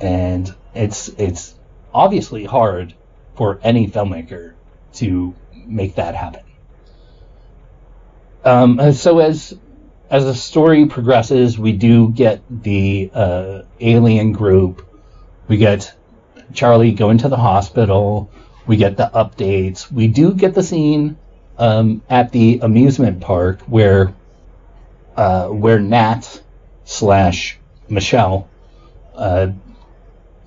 And 0.00 0.54
it's 0.74 1.08
it's 1.18 1.54
obviously 1.92 2.46
hard 2.46 2.94
for 3.34 3.60
any 3.62 3.88
filmmaker 3.88 4.54
to 4.94 5.34
make 5.66 5.96
that 5.96 6.14
happen. 6.14 6.42
Um, 8.44 8.92
so 8.92 9.18
as 9.18 9.56
as 10.10 10.24
the 10.24 10.34
story 10.34 10.86
progresses, 10.86 11.58
we 11.58 11.72
do 11.72 12.10
get 12.10 12.42
the 12.50 13.10
uh, 13.14 13.62
alien 13.78 14.32
group. 14.32 14.86
We 15.46 15.56
get 15.56 15.94
Charlie 16.52 16.92
going 16.92 17.18
to 17.18 17.28
the 17.28 17.36
hospital. 17.36 18.30
We 18.66 18.76
get 18.76 18.96
the 18.96 19.10
updates. 19.14 19.90
We 19.90 20.08
do 20.08 20.34
get 20.34 20.54
the 20.54 20.62
scene 20.62 21.16
um, 21.58 22.02
at 22.08 22.32
the 22.32 22.60
amusement 22.62 23.20
park 23.20 23.60
where 23.62 24.14
uh, 25.16 25.48
where 25.48 25.78
Nat 25.78 26.42
slash 26.84 27.58
Michelle, 27.88 28.48
uh, 29.14 29.48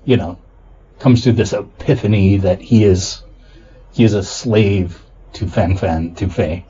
you 0.04 0.16
know, 0.16 0.38
comes 0.98 1.22
to 1.22 1.32
this 1.32 1.52
epiphany 1.52 2.38
that 2.38 2.60
he 2.60 2.84
is 2.84 3.22
he 3.94 4.02
is 4.04 4.12
a 4.14 4.22
slave 4.22 5.02
to 5.34 5.46
Fen 5.46 5.76
Fen 5.76 6.14
to 6.16 6.28
Faye, 6.28 6.66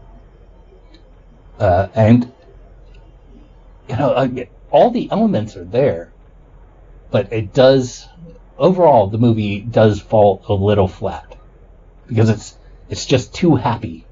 uh, 1.59 1.89
and 1.95 2.31
you 3.89 3.97
know 3.97 4.11
uh, 4.11 4.29
all 4.71 4.91
the 4.91 5.11
elements 5.11 5.57
are 5.57 5.65
there, 5.65 6.13
but 7.11 7.33
it 7.33 7.55
does 7.55 8.07
overall 8.59 9.07
the 9.07 9.19
movie 9.19 9.61
does 9.61 10.01
fall 10.01 10.45
a 10.49 10.53
little 10.53 10.89
flat 10.89 11.37
because 12.07 12.29
it's 12.29 12.57
it's 12.91 13.07
just 13.07 13.35
too 13.35 13.57
happy. 13.57 14.05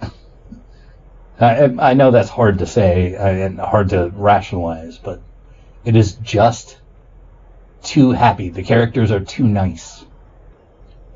I, 1.40 1.64
I 1.78 1.92
know 1.92 2.10
that's 2.10 2.30
hard 2.30 2.60
to 2.60 2.66
say 2.66 3.14
and 3.14 3.60
hard 3.60 3.90
to 3.90 4.10
rationalize, 4.14 4.96
but 4.96 5.20
it 5.84 5.94
is 5.94 6.14
just 6.14 6.78
too 7.82 8.12
happy. 8.12 8.48
The 8.48 8.62
characters 8.62 9.10
are 9.10 9.20
too 9.20 9.46
nice. 9.46 10.04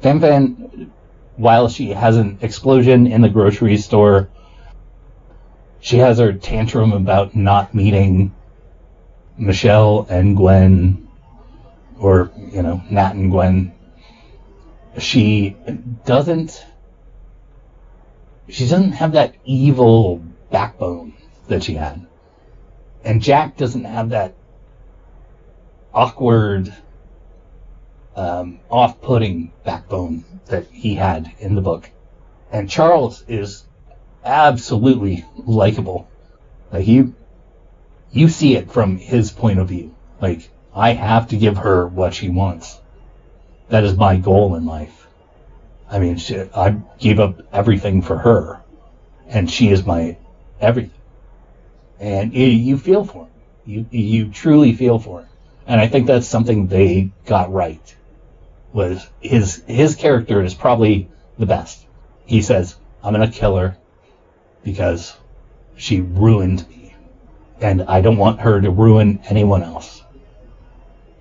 Fan 0.02 0.20
Fan, 0.20 0.92
while 1.40 1.70
she 1.70 1.88
has 1.88 2.18
an 2.18 2.38
explosion 2.42 3.06
in 3.06 3.22
the 3.22 3.28
grocery 3.28 3.78
store, 3.78 4.28
she 5.80 5.96
has 5.96 6.18
her 6.18 6.34
tantrum 6.34 6.92
about 6.92 7.34
not 7.34 7.74
meeting 7.74 8.34
Michelle 9.38 10.06
and 10.10 10.36
Gwen, 10.36 11.08
or, 11.98 12.30
you 12.52 12.62
know, 12.62 12.82
Nat 12.90 13.14
and 13.14 13.30
Gwen. 13.30 13.72
She 14.98 15.56
doesn't. 16.04 16.66
She 18.50 18.68
doesn't 18.68 18.92
have 18.92 19.12
that 19.12 19.34
evil 19.46 20.22
backbone 20.50 21.14
that 21.48 21.62
she 21.62 21.74
had. 21.74 22.06
And 23.02 23.22
Jack 23.22 23.56
doesn't 23.56 23.84
have 23.84 24.10
that 24.10 24.34
awkward, 25.94 26.74
um, 28.16 28.60
off-putting 28.68 29.52
backbone 29.64 30.24
that 30.46 30.66
he 30.70 30.94
had 30.94 31.32
in 31.38 31.54
the 31.54 31.60
book. 31.60 31.90
And 32.52 32.68
Charles 32.68 33.24
is 33.28 33.64
absolutely 34.24 35.24
likable. 35.36 36.08
Like 36.72 36.86
you, 36.86 37.14
you 38.10 38.28
see 38.28 38.56
it 38.56 38.70
from 38.70 38.96
his 38.96 39.30
point 39.30 39.58
of 39.58 39.68
view. 39.68 39.94
Like 40.20 40.50
I 40.74 40.92
have 40.92 41.28
to 41.28 41.36
give 41.36 41.58
her 41.58 41.86
what 41.86 42.14
she 42.14 42.28
wants. 42.28 42.78
That 43.68 43.84
is 43.84 43.96
my 43.96 44.16
goal 44.16 44.56
in 44.56 44.66
life. 44.66 45.06
I 45.88 45.98
mean, 45.98 46.16
she, 46.16 46.40
I 46.54 46.76
gave 46.98 47.20
up 47.20 47.42
everything 47.52 48.02
for 48.02 48.16
her, 48.16 48.60
and 49.26 49.50
she 49.50 49.70
is 49.70 49.84
my 49.84 50.16
everything. 50.60 50.92
And 51.98 52.32
you, 52.32 52.46
you 52.46 52.78
feel 52.78 53.04
for 53.04 53.24
him. 53.24 53.30
You 53.66 53.86
you 53.90 54.28
truly 54.30 54.72
feel 54.72 54.98
for 54.98 55.20
him 55.20 55.28
and 55.70 55.80
I 55.80 55.86
think 55.86 56.08
that's 56.08 56.26
something 56.26 56.66
they 56.66 57.12
got 57.26 57.52
right. 57.52 57.94
Was 58.72 59.08
his 59.20 59.62
his 59.66 59.96
character 59.96 60.42
is 60.42 60.54
probably 60.54 61.08
the 61.38 61.46
best. 61.46 61.86
He 62.24 62.40
says, 62.40 62.76
"I'm 63.02 63.12
gonna 63.12 63.30
kill 63.30 63.56
her 63.56 63.76
because 64.62 65.16
she 65.76 66.00
ruined 66.00 66.68
me, 66.68 66.94
and 67.60 67.82
I 67.82 68.00
don't 68.00 68.16
want 68.16 68.40
her 68.40 68.60
to 68.60 68.70
ruin 68.70 69.20
anyone 69.28 69.62
else." 69.62 70.04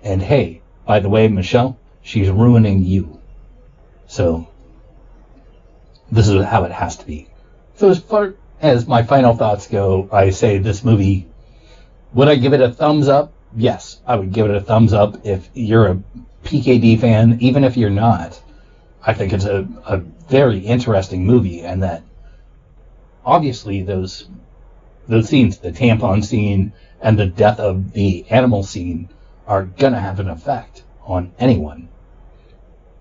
And 0.02 0.22
hey, 0.22 0.62
by 0.86 1.00
the 1.00 1.08
way, 1.08 1.26
Michelle, 1.28 1.76
she's 2.02 2.30
ruining 2.30 2.84
you. 2.84 3.18
So 4.06 4.46
this 6.10 6.28
is 6.28 6.44
how 6.44 6.64
it 6.64 6.72
has 6.72 6.96
to 6.96 7.06
be. 7.06 7.28
So 7.74 7.90
as 7.90 7.98
far 7.98 8.34
as 8.60 8.86
my 8.86 9.02
final 9.02 9.34
thoughts 9.34 9.66
go, 9.66 10.08
I 10.12 10.30
say 10.30 10.58
this 10.58 10.84
movie. 10.84 11.26
Would 12.12 12.28
I 12.28 12.36
give 12.36 12.52
it 12.52 12.60
a 12.60 12.70
thumbs 12.70 13.08
up? 13.08 13.32
Yes, 13.56 14.00
I 14.06 14.16
would 14.16 14.32
give 14.32 14.46
it 14.46 14.54
a 14.54 14.60
thumbs 14.60 14.92
up 14.92 15.24
if 15.24 15.48
you're 15.54 15.86
a 15.86 15.98
PKD 16.50 16.98
fan, 16.98 17.38
even 17.40 17.62
if 17.62 17.76
you're 17.76 17.90
not. 17.90 18.42
I 19.06 19.14
think 19.14 19.32
it's 19.32 19.44
a, 19.44 19.68
a 19.86 19.98
very 19.98 20.58
interesting 20.58 21.24
movie, 21.24 21.60
and 21.62 21.84
that 21.84 22.02
obviously 23.24 23.82
those 23.82 24.28
those 25.06 25.28
scenes, 25.28 25.58
the 25.58 25.70
tampon 25.70 26.24
scene 26.24 26.72
and 27.00 27.16
the 27.16 27.26
death 27.26 27.60
of 27.60 27.92
the 27.92 28.26
animal 28.30 28.64
scene, 28.64 29.08
are 29.46 29.64
gonna 29.64 30.00
have 30.00 30.18
an 30.18 30.28
effect 30.28 30.82
on 31.04 31.32
anyone. 31.38 31.88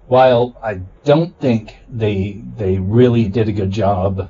While 0.05 0.55
I 0.61 0.81
don't 1.03 1.35
think 1.39 1.75
they 1.89 2.43
they 2.55 2.77
really 2.77 3.29
did 3.29 3.49
a 3.49 3.53
good 3.53 3.71
job, 3.71 4.29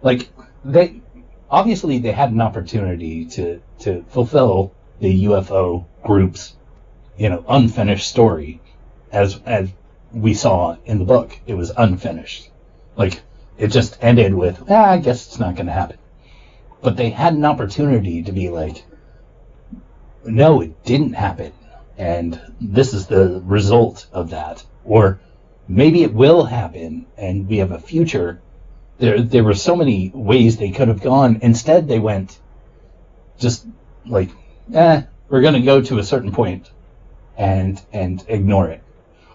like 0.00 0.30
they 0.64 1.02
obviously 1.50 1.98
they 1.98 2.12
had 2.12 2.32
an 2.32 2.40
opportunity 2.40 3.26
to 3.26 3.60
to 3.80 4.02
fulfill 4.08 4.72
the 4.98 5.24
UFO 5.24 5.84
group's 6.02 6.56
you 7.20 7.28
know 7.28 7.44
unfinished 7.48 8.08
story, 8.08 8.62
as 9.12 9.40
as 9.44 9.68
we 10.10 10.32
saw 10.32 10.76
in 10.86 10.98
the 10.98 11.04
book. 11.04 11.38
It 11.46 11.52
was 11.52 11.70
unfinished, 11.76 12.48
like 12.96 13.20
it 13.58 13.68
just 13.68 13.98
ended 14.00 14.34
with 14.34 14.62
ah, 14.70 14.92
I 14.92 14.96
guess 14.96 15.26
it's 15.26 15.38
not 15.38 15.54
going 15.54 15.66
to 15.66 15.72
happen. 15.72 15.98
But 16.80 16.96
they 16.96 17.10
had 17.10 17.34
an 17.34 17.44
opportunity 17.44 18.22
to 18.22 18.32
be 18.32 18.48
like, 18.48 18.84
no, 20.24 20.62
it 20.62 20.82
didn't 20.82 21.12
happen, 21.12 21.52
and 21.98 22.40
this 22.58 22.94
is 22.94 23.06
the 23.06 23.42
result 23.44 24.06
of 24.14 24.30
that, 24.30 24.64
or 24.86 25.20
maybe 25.68 26.02
it 26.02 26.14
will 26.14 26.44
happen, 26.44 27.04
and 27.18 27.46
we 27.46 27.58
have 27.58 27.70
a 27.70 27.78
future 27.78 28.40
there 28.96 29.20
there 29.20 29.44
were 29.44 29.54
so 29.54 29.76
many 29.76 30.10
ways 30.14 30.56
they 30.56 30.70
could 30.70 30.88
have 30.88 31.02
gone. 31.02 31.40
Instead, 31.42 31.86
they 31.86 31.98
went 31.98 32.38
just 33.38 33.66
like, 34.06 34.30
eh, 34.72 35.02
we're 35.28 35.42
going 35.42 35.60
to 35.60 35.60
go 35.60 35.82
to 35.82 35.98
a 35.98 36.04
certain 36.04 36.32
point 36.32 36.70
and 37.40 37.80
and 37.90 38.22
ignore 38.28 38.68
it. 38.68 38.82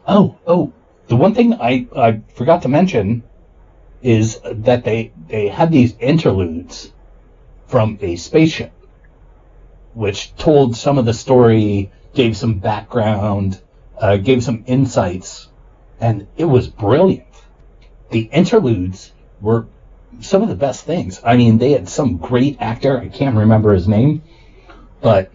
Oh, 0.08 0.38
oh, 0.46 0.72
the 1.08 1.16
one 1.16 1.34
thing 1.34 1.56
I 1.56 1.88
I 1.96 2.22
forgot 2.36 2.62
to 2.62 2.68
mention 2.70 3.24
is 4.04 4.40
that 4.46 4.84
they 4.84 5.12
they 5.28 5.48
had 5.48 5.72
these 5.72 5.96
interludes 6.00 6.94
from 7.66 7.98
a 8.02 8.16
spaceship, 8.16 8.72
which 9.96 10.36
told 10.36 10.78
some 10.78 11.00
of 11.00 11.06
the 11.06 11.16
story, 11.16 11.92
gave 12.14 12.38
some 12.38 12.60
background, 12.60 13.60
uh, 13.98 14.18
gave 14.18 14.44
some 14.44 14.64
insights, 14.68 15.50
and 16.00 16.28
it 16.38 16.46
was 16.46 16.68
brilliant. 16.68 17.26
The 18.12 18.30
interludes 18.32 19.14
were 19.42 19.66
some 20.20 20.44
of 20.44 20.50
the 20.50 20.56
best 20.56 20.86
things. 20.86 21.20
I 21.26 21.38
mean, 21.38 21.58
they 21.58 21.72
had 21.72 21.90
some 21.90 22.18
great 22.18 22.58
actor. 22.60 23.00
I 23.00 23.08
can't 23.08 23.36
remember 23.36 23.74
his 23.74 23.88
name, 23.88 24.22
but 25.02 25.32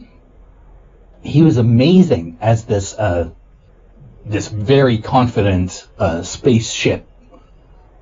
he 1.23 1.43
was 1.43 1.57
amazing 1.57 2.39
as 2.41 2.65
this 2.65 2.95
uh, 2.95 3.31
this 4.25 4.49
very 4.49 4.99
confident 4.99 5.87
uh, 5.99 6.23
spaceship 6.23 7.07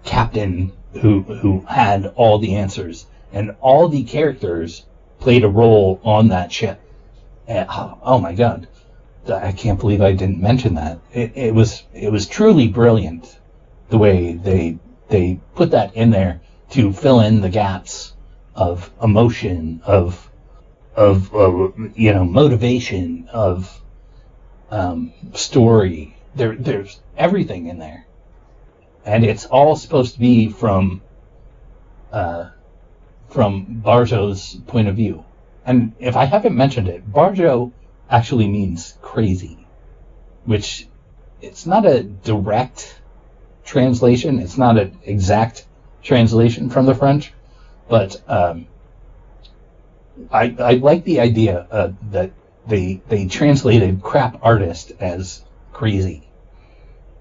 captain 0.05 0.73
who 1.01 1.23
who 1.23 1.61
had 1.69 2.07
all 2.17 2.39
the 2.39 2.57
answers, 2.57 3.07
and 3.33 3.55
all 3.61 3.89
the 3.89 4.05
characters 4.05 4.85
played 5.21 5.45
a 5.45 5.49
role 5.49 6.01
on 6.05 6.29
that 6.29 6.53
ship. 6.53 6.81
And, 7.47 7.67
oh, 7.71 7.99
oh 8.03 8.19
my 8.19 8.35
god, 8.35 8.69
I 9.29 9.53
can't 9.53 9.81
believe 9.81 10.01
I 10.01 10.13
didn't 10.13 10.41
mention 10.41 10.75
that. 10.75 10.99
It, 11.13 11.33
it 11.35 11.55
was 11.55 11.83
it 11.93 12.13
was 12.13 12.27
truly 12.27 12.69
brilliant 12.69 13.39
the 13.89 13.99
way 13.99 14.33
they 14.33 14.79
they 15.09 15.41
put 15.55 15.71
that 15.73 15.95
in 15.95 16.11
there 16.11 16.41
to 16.71 16.93
fill 16.93 17.21
in 17.21 17.41
the 17.41 17.49
gaps 17.49 18.15
of 18.55 18.91
emotion, 19.03 19.81
of 19.85 20.28
of 20.99 21.33
uh, 21.33 21.69
you 21.95 22.13
know 22.13 22.25
motivation, 22.25 23.29
of 23.33 23.81
um, 24.71 25.13
story. 25.33 26.17
There, 26.35 26.57
there's 26.57 27.01
everything 27.17 27.69
in 27.69 27.79
there, 27.79 28.05
and 29.05 29.25
it's 29.25 29.47
all 29.47 29.77
supposed 29.77 30.15
to 30.15 30.21
be 30.21 30.51
from 30.51 31.01
uh, 32.11 32.51
from 33.31 33.81
Barjo's 33.85 34.57
point 34.67 34.89
of 34.89 34.97
view. 34.97 35.25
And 35.65 35.93
if 36.01 36.17
I 36.17 36.25
haven't 36.25 36.57
mentioned 36.57 36.89
it, 36.89 37.09
Barjo 37.13 37.71
actually 38.11 38.49
means 38.49 38.99
crazy, 39.01 39.67
which 40.47 40.89
it's 41.41 41.65
not 41.65 41.87
a 41.87 42.03
direct 42.03 43.01
translation. 43.65 44.41
It's 44.41 44.59
not 44.59 44.79
an 44.79 44.99
exact 45.05 45.65
translation 46.03 46.71
from 46.71 46.87
the 46.87 46.95
French, 46.95 47.33
but 47.89 48.21
um, 48.27 48.67
I, 50.31 50.55
I 50.59 50.73
like 50.75 51.05
the 51.05 51.21
idea 51.21 51.67
uh, 51.71 51.93
that 52.11 52.33
they 52.67 53.01
they 53.09 53.27
translated 53.27 54.03
crap 54.03 54.39
artist 54.43 54.93
as 55.01 55.45
crazy, 55.73 56.29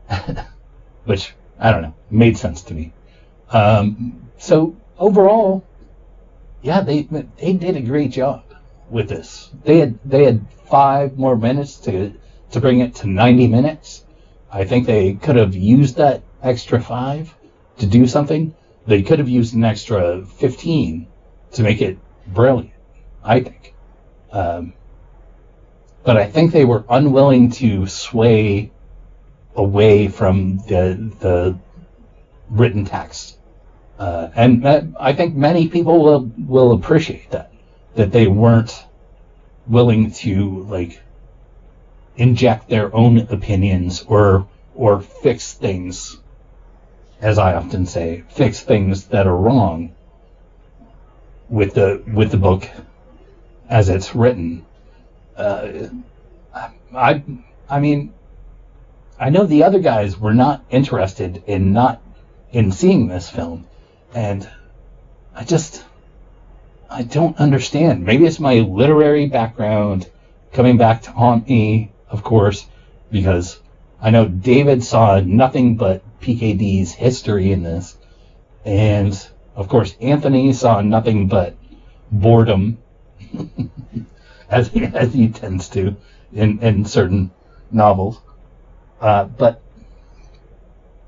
which 1.05 1.33
I 1.60 1.71
don't 1.71 1.81
know 1.83 1.95
made 2.10 2.38
sense 2.38 2.62
to 2.63 2.73
me. 2.73 2.93
Um, 3.49 4.29
so 4.38 4.75
overall, 4.97 5.63
yeah, 6.62 6.81
they 6.81 7.03
they 7.38 7.53
did 7.53 7.77
a 7.77 7.81
great 7.81 8.12
job 8.12 8.43
with 8.89 9.10
this. 9.10 9.49
They 9.63 9.79
had 9.79 9.99
they 10.05 10.25
had 10.25 10.45
five 10.69 11.17
more 11.17 11.36
minutes 11.36 11.77
to 11.81 12.13
to 12.51 12.60
bring 12.60 12.79
it 12.79 12.95
to 12.95 13.07
90 13.07 13.47
minutes. 13.47 14.03
I 14.51 14.63
think 14.63 14.86
they 14.86 15.13
could 15.13 15.36
have 15.36 15.55
used 15.55 15.97
that 15.97 16.23
extra 16.41 16.81
five 16.81 17.36
to 17.79 17.86
do 17.86 18.07
something, 18.07 18.55
they 18.86 19.01
could 19.01 19.19
have 19.19 19.29
used 19.29 19.53
an 19.53 19.63
extra 19.63 20.25
15 20.25 21.07
to 21.53 21.63
make 21.63 21.81
it 21.81 21.97
brilliant, 22.27 22.71
I 23.27 23.41
think. 23.41 23.73
Um, 24.31 24.73
but 26.03 26.17
I 26.17 26.25
think 26.25 26.51
they 26.51 26.65
were 26.65 26.85
unwilling 26.89 27.51
to 27.51 27.85
sway 27.87 28.71
away 29.55 30.07
from 30.07 30.59
the, 30.59 31.11
the 31.19 31.59
written 32.49 32.85
text. 32.85 33.37
Uh, 33.99 34.29
and 34.35 34.67
I 34.99 35.13
think 35.13 35.35
many 35.35 35.67
people 35.67 36.03
will, 36.03 36.31
will 36.37 36.71
appreciate 36.73 37.31
that, 37.31 37.51
that 37.95 38.11
they 38.11 38.27
weren't 38.27 38.85
willing 39.67 40.11
to, 40.11 40.63
like, 40.63 41.01
inject 42.15 42.69
their 42.69 42.95
own 42.95 43.19
opinions 43.29 44.03
or, 44.07 44.47
or 44.75 45.01
fix 45.01 45.53
things 45.53 46.17
as 47.21 47.37
I 47.37 47.55
often 47.55 47.85
say, 47.85 48.23
fix 48.29 48.61
things 48.61 49.07
that 49.07 49.27
are 49.27 49.35
wrong 49.35 49.95
with 51.49 51.73
the 51.73 52.03
with 52.13 52.31
the 52.31 52.37
book 52.37 52.69
as 53.69 53.89
it's 53.89 54.15
written. 54.15 54.65
Uh, 55.36 55.88
I 56.93 57.23
I 57.69 57.80
mean, 57.80 58.13
I 59.19 59.30
know 59.30 59.45
the 59.45 59.63
other 59.63 59.80
guys 59.80 60.19
were 60.19 60.34
not 60.34 60.63
interested 60.69 61.43
in 61.47 61.73
not 61.73 62.01
in 62.51 62.71
seeing 62.71 63.08
this 63.08 63.30
film, 63.30 63.67
and 64.13 64.49
I 65.36 65.43
just 65.43 65.84
I 66.89 67.03
don't 67.03 67.38
understand. 67.38 68.06
Maybe 68.06 68.25
it's 68.25 68.39
my 68.39 68.60
literary 68.60 69.27
background 69.27 70.10
coming 70.53 70.77
back 70.77 71.03
to 71.03 71.12
haunt 71.12 71.49
me, 71.49 71.91
of 72.10 72.23
course, 72.23 72.65
because 73.12 73.60
I 74.01 74.10
know 74.10 74.27
David 74.27 74.84
saw 74.84 75.19
nothing 75.19 75.75
but 75.75 76.01
PKD's 76.21 76.93
history 76.93 77.51
in 77.51 77.63
this. 77.63 77.97
And 78.63 79.27
of 79.56 79.67
course, 79.67 79.95
Anthony 79.99 80.53
saw 80.53 80.82
nothing 80.82 81.27
but 81.27 81.56
boredom, 82.12 82.77
as 84.49 84.69
he, 84.69 84.85
as 84.85 85.13
he 85.13 85.29
tends 85.29 85.69
to 85.69 85.95
in, 86.33 86.59
in 86.59 86.85
certain 86.85 87.31
novels. 87.71 88.19
Uh, 88.99 89.25
but 89.25 89.61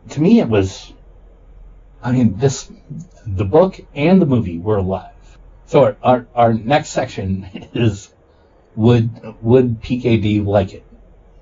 to 0.10 0.22
me, 0.22 0.40
it 0.40 0.50
was, 0.50 0.94
I 2.02 2.12
mean, 2.12 2.38
this, 2.38 2.72
the 3.26 3.46
book 3.46 3.80
and 3.94 4.22
the 4.22 4.26
movie 4.26 4.58
were 4.58 4.78
alive. 4.78 5.14
So 5.66 5.84
our, 5.84 5.98
our, 6.04 6.28
our 6.36 6.54
next 6.54 6.90
section 6.90 7.48
is, 7.74 8.10
would, 8.76 9.10
would 9.42 9.82
PKD 9.82 10.46
like 10.46 10.74
it? 10.74 10.86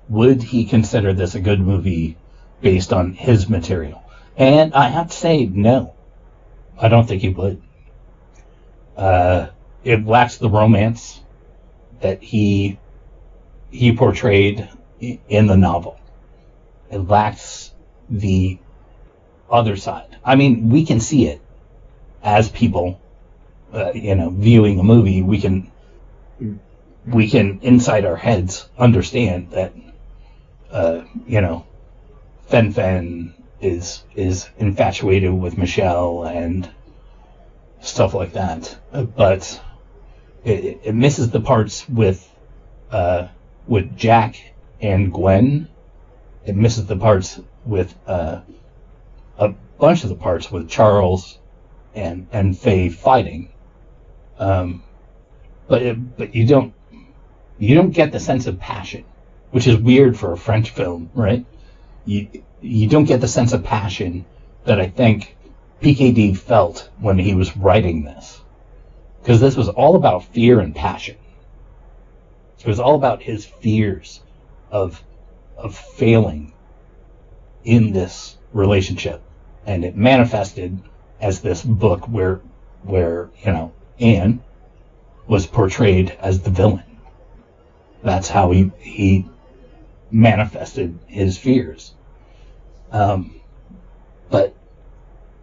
Would 0.08 0.42
he 0.42 0.64
consider 0.64 1.12
this 1.12 1.34
a 1.34 1.40
good 1.40 1.60
movie 1.60 2.16
based 2.60 2.92
on 2.92 3.14
his 3.14 3.48
material. 3.48 4.02
And 4.36 4.74
I 4.74 4.88
have 4.88 5.10
to 5.10 5.16
say, 5.16 5.46
no, 5.46 5.94
I 6.80 6.88
don't 6.88 7.06
think 7.06 7.22
he 7.22 7.28
would. 7.28 7.62
Uh, 8.96 9.48
it 9.88 10.06
lacks 10.06 10.36
the 10.36 10.50
romance 10.50 11.18
that 12.02 12.22
he 12.22 12.78
he 13.70 13.96
portrayed 13.96 14.68
in 15.00 15.46
the 15.46 15.56
novel. 15.56 15.98
It 16.90 16.98
lacks 16.98 17.72
the 18.10 18.58
other 19.50 19.76
side. 19.76 20.18
I 20.22 20.36
mean, 20.36 20.68
we 20.68 20.84
can 20.84 21.00
see 21.00 21.26
it 21.28 21.40
as 22.22 22.50
people, 22.50 23.00
uh, 23.72 23.92
you 23.94 24.14
know, 24.14 24.28
viewing 24.28 24.78
a 24.78 24.82
movie. 24.82 25.22
We 25.22 25.40
can 25.40 25.72
we 27.06 27.30
can 27.30 27.60
inside 27.62 28.04
our 28.04 28.16
heads 28.16 28.68
understand 28.76 29.52
that, 29.52 29.72
uh, 30.70 31.00
you 31.26 31.40
know, 31.40 31.66
Fen 32.48 32.72
Fen 32.72 33.32
is 33.62 34.04
is 34.14 34.50
infatuated 34.58 35.32
with 35.32 35.56
Michelle 35.56 36.24
and 36.24 36.68
stuff 37.80 38.12
like 38.12 38.34
that. 38.34 38.76
But 38.92 39.58
it, 40.48 40.80
it 40.84 40.94
misses 40.94 41.30
the 41.30 41.40
parts 41.40 41.88
with 41.88 42.28
uh, 42.90 43.28
with 43.66 43.96
Jack 43.96 44.54
and 44.80 45.12
Gwen. 45.12 45.68
It 46.46 46.56
misses 46.56 46.86
the 46.86 46.96
parts 46.96 47.40
with 47.64 47.94
uh, 48.06 48.40
a 49.38 49.48
bunch 49.78 50.02
of 50.02 50.08
the 50.08 50.16
parts 50.16 50.50
with 50.50 50.68
Charles 50.68 51.38
and 51.94 52.26
and 52.32 52.58
Faye 52.58 52.88
fighting. 52.88 53.50
Um, 54.38 54.82
but 55.66 55.82
it, 55.82 56.16
but 56.16 56.34
you 56.34 56.46
don't 56.46 56.72
you 57.58 57.74
don't 57.74 57.90
get 57.90 58.12
the 58.12 58.20
sense 58.20 58.46
of 58.46 58.58
passion, 58.58 59.04
which 59.50 59.66
is 59.66 59.76
weird 59.76 60.18
for 60.18 60.32
a 60.32 60.38
French 60.38 60.70
film, 60.70 61.10
right? 61.14 61.44
You 62.04 62.28
you 62.60 62.88
don't 62.88 63.04
get 63.04 63.20
the 63.20 63.28
sense 63.28 63.52
of 63.52 63.64
passion 63.64 64.24
that 64.64 64.80
I 64.80 64.88
think 64.88 65.36
PKD 65.82 66.36
felt 66.36 66.88
when 66.98 67.18
he 67.18 67.34
was 67.34 67.56
writing 67.56 68.04
this, 68.04 68.40
because 69.28 69.42
this 69.42 69.58
was 69.58 69.68
all 69.68 69.94
about 69.94 70.24
fear 70.24 70.58
and 70.58 70.74
passion. 70.74 71.14
It 72.58 72.66
was 72.66 72.80
all 72.80 72.94
about 72.94 73.20
his 73.20 73.44
fears 73.44 74.22
of 74.70 75.04
of 75.58 75.76
failing 75.76 76.54
in 77.62 77.92
this 77.92 78.38
relationship, 78.54 79.20
and 79.66 79.84
it 79.84 79.94
manifested 79.94 80.80
as 81.20 81.42
this 81.42 81.62
book 81.62 82.08
where 82.08 82.40
where 82.84 83.28
you 83.44 83.52
know 83.52 83.74
Anne 84.00 84.42
was 85.26 85.46
portrayed 85.46 86.16
as 86.20 86.40
the 86.40 86.50
villain. 86.50 86.98
That's 88.02 88.30
how 88.30 88.50
he 88.52 88.72
he 88.78 89.28
manifested 90.10 90.98
his 91.06 91.36
fears. 91.36 91.92
Um, 92.90 93.42
but 94.30 94.54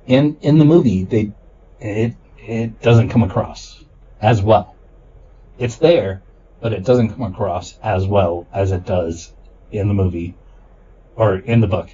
in 0.07 0.37
in 0.41 0.57
the 0.57 0.65
movie, 0.65 1.03
they 1.03 1.33
it 1.79 2.15
it 2.47 2.81
doesn't 2.81 3.09
come 3.09 3.23
across 3.23 3.83
as 4.21 4.41
well. 4.41 4.75
It's 5.57 5.77
there, 5.77 6.21
but 6.61 6.73
it 6.73 6.83
doesn't 6.83 7.09
come 7.09 7.23
across 7.23 7.77
as 7.83 8.05
well 8.05 8.47
as 8.53 8.71
it 8.71 8.85
does 8.85 9.33
in 9.71 9.87
the 9.87 9.93
movie 9.93 10.35
or 11.15 11.37
in 11.37 11.61
the 11.61 11.67
book. 11.67 11.89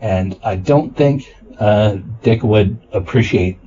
And 0.00 0.38
I 0.42 0.56
don't 0.56 0.96
think 0.96 1.34
uh, 1.58 1.98
Dick 2.22 2.42
would 2.42 2.78
appreciate 2.92 3.58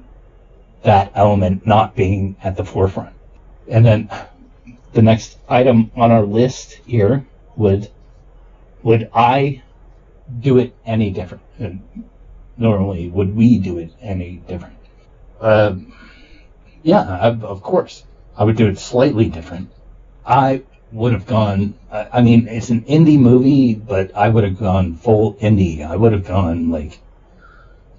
that 0.84 1.12
element 1.16 1.66
not 1.66 1.96
being 1.96 2.36
at 2.44 2.56
the 2.56 2.66
forefront. 2.66 3.16
And 3.68 3.86
then 3.86 4.10
the 4.94 5.02
next 5.02 5.38
item 5.48 5.92
on 5.96 6.12
our 6.12 6.24
list 6.24 6.74
here 6.86 7.26
would 7.56 7.90
would 8.82 9.10
I 9.14 9.62
do 10.40 10.58
it 10.58 10.74
any 10.86 11.12
different? 11.12 11.44
And 11.58 12.08
normally, 12.58 13.10
would 13.10 13.36
we 13.36 13.58
do 13.58 13.78
it 13.78 13.92
any 14.02 14.38
different? 14.48 14.78
Um, 15.42 15.94
yeah, 16.84 17.02
I, 17.02 17.28
of 17.30 17.62
course, 17.62 18.04
I 18.38 18.44
would 18.44 18.56
do 18.56 18.68
it 18.68 18.80
slightly 18.80 19.30
different. 19.30 19.70
I 20.26 20.64
would 20.92 21.14
have 21.14 21.26
gone. 21.26 21.76
I, 21.92 22.22
mean, 22.22 22.48
it's 22.48 22.70
an 22.70 22.82
indie 22.84 23.20
movie, 23.20 23.76
but 23.76 24.16
I 24.16 24.30
would 24.30 24.44
have 24.44 24.60
gone 24.60 24.96
full 24.96 25.34
indie. 25.36 25.86
I 25.86 25.96
would 25.96 26.14
have 26.14 26.26
gone 26.26 26.70
like 26.70 27.00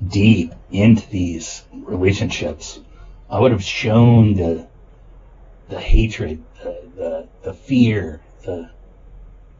deep 0.06 0.54
into 0.70 1.08
these 1.10 1.64
relationships. 1.72 2.80
I 3.28 3.38
would 3.38 3.52
have 3.52 3.62
shown 3.62 4.34
the 4.34 4.66
the 5.68 5.80
hatred, 5.80 6.42
the 6.62 6.82
the, 6.96 7.28
the 7.42 7.52
fear, 7.52 8.20
the 8.44 8.70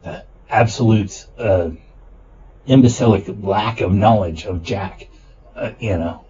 the 0.03 0.23
absolute 0.49 1.25
uh, 1.37 1.69
imbecilic 2.67 3.25
lack 3.41 3.81
of 3.81 3.93
knowledge 3.93 4.45
of 4.45 4.63
Jack. 4.63 5.07
Uh, 5.55 5.71
you 5.79 5.97
know, 5.97 6.25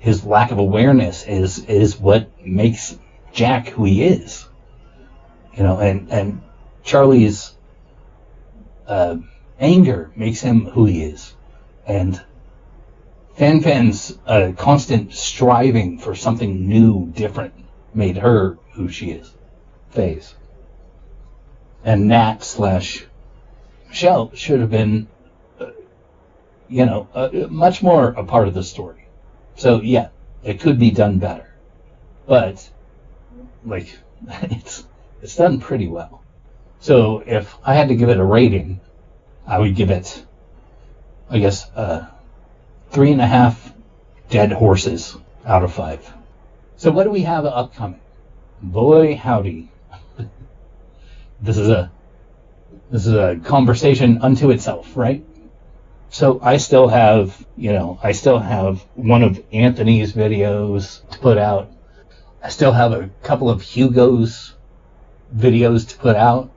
his 0.00 0.24
lack 0.24 0.50
of 0.50 0.58
awareness 0.58 1.24
is 1.24 1.64
is 1.66 2.00
what 2.00 2.28
makes 2.44 2.98
Jack 3.32 3.68
who 3.68 3.84
he 3.84 4.02
is. 4.02 4.48
You 5.54 5.62
know, 5.62 5.78
and 5.78 6.10
and 6.10 6.42
Charlie's 6.82 7.54
uh, 8.86 9.16
anger 9.60 10.10
makes 10.16 10.40
him 10.40 10.64
who 10.64 10.86
he 10.86 11.04
is, 11.04 11.34
and 11.86 12.20
Fan 13.34 13.60
Fan's 13.60 14.18
uh, 14.26 14.52
constant 14.56 15.12
striving 15.12 15.98
for 15.98 16.14
something 16.14 16.68
new, 16.68 17.06
different, 17.12 17.54
made 17.94 18.16
her 18.16 18.58
who 18.72 18.88
she 18.88 19.10
is. 19.10 19.34
Phase. 19.90 20.34
And 21.84 22.08
Nat 22.08 22.42
slash 22.42 23.06
Michelle 23.88 24.30
should 24.34 24.60
have 24.60 24.70
been, 24.70 25.08
uh, 25.58 25.70
you 26.68 26.86
know, 26.86 27.08
uh, 27.14 27.28
much 27.50 27.82
more 27.82 28.08
a 28.08 28.24
part 28.24 28.48
of 28.48 28.54
the 28.54 28.62
story. 28.62 29.04
So 29.60 29.82
yeah, 29.82 30.08
it 30.42 30.58
could 30.58 30.78
be 30.78 30.90
done 30.90 31.18
better, 31.18 31.46
but 32.26 32.70
like 33.62 33.94
it's 34.44 34.86
it's 35.20 35.36
done 35.36 35.60
pretty 35.60 35.86
well. 35.86 36.22
So 36.78 37.22
if 37.26 37.58
I 37.62 37.74
had 37.74 37.88
to 37.88 37.94
give 37.94 38.08
it 38.08 38.16
a 38.16 38.24
rating, 38.24 38.80
I 39.46 39.58
would 39.58 39.76
give 39.76 39.90
it, 39.90 40.24
I 41.28 41.40
guess, 41.40 41.70
uh, 41.72 42.06
three 42.88 43.12
and 43.12 43.20
a 43.20 43.26
half 43.26 43.74
dead 44.30 44.50
horses 44.50 45.18
out 45.44 45.62
of 45.62 45.74
five. 45.74 46.10
So 46.78 46.90
what 46.90 47.04
do 47.04 47.10
we 47.10 47.20
have 47.24 47.44
upcoming? 47.44 48.00
Boy, 48.62 49.14
howdy. 49.14 49.70
this 51.42 51.58
is 51.58 51.68
a 51.68 51.90
this 52.90 53.06
is 53.06 53.12
a 53.12 53.38
conversation 53.44 54.22
unto 54.22 54.52
itself, 54.52 54.96
right? 54.96 55.22
So 56.10 56.40
I 56.42 56.56
still 56.56 56.88
have, 56.88 57.46
you 57.56 57.72
know, 57.72 58.00
I 58.02 58.12
still 58.12 58.40
have 58.40 58.80
one 58.96 59.22
of 59.22 59.40
Anthony's 59.52 60.12
videos 60.12 61.08
to 61.10 61.18
put 61.20 61.38
out. 61.38 61.70
I 62.42 62.48
still 62.48 62.72
have 62.72 62.92
a 62.92 63.08
couple 63.22 63.48
of 63.48 63.62
Hugo's 63.62 64.54
videos 65.34 65.88
to 65.90 65.96
put 65.96 66.16
out. 66.16 66.50